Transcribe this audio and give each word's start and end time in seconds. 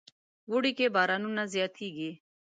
وری 0.51 0.71
کې 0.77 0.93
بارانونه 0.95 1.43
زیات 1.53 1.71
کیږي. 1.79 2.11